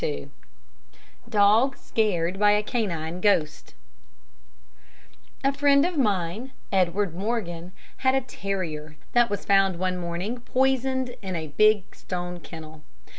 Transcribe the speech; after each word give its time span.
A 0.03 0.29
Dog 1.29 1.77
scared 1.77 2.39
by 2.39 2.53
a 2.53 2.63
Canine 2.63 3.21
Ghost 3.21 3.75
A 5.43 5.53
friend 5.53 5.85
of 5.85 5.95
mine, 5.95 6.53
Edward 6.71 7.13
Morgan, 7.15 7.71
had 7.97 8.15
a 8.15 8.21
terrier 8.21 8.95
that 9.13 9.29
was 9.29 9.45
found 9.45 9.77
one 9.77 9.97
morning, 9.99 10.39
poisoned 10.39 11.15
in 11.21 11.35
a 11.35 11.49
big 11.55 11.83
stone 11.93 12.39
kennel. 12.39 12.81